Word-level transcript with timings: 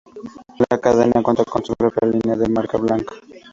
La 0.67 0.79
cadena 0.81 1.21
cuenta 1.21 1.45
con 1.45 1.63
su 1.63 1.75
propia 1.75 2.07
línea 2.07 2.35
de 2.35 2.49
marca 2.49 2.75
blanca. 2.79 3.13